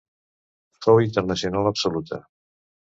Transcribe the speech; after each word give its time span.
Fou 0.85 1.03
internacional 1.05 1.73
absoluta. 1.75 2.23